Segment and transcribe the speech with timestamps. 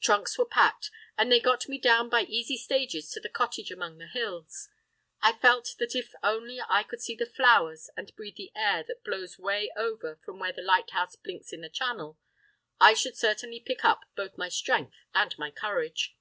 [0.00, 3.98] Trunks were packed, and they got me down by easy stages to the cottage among
[3.98, 4.68] the hills.
[5.22, 9.04] I felt that if only I could see the flowers and breathe the air that
[9.04, 12.18] blows way over from where the lighthouse blinks in the channel,
[12.80, 16.16] I should certainly pick up both my strength and my courage.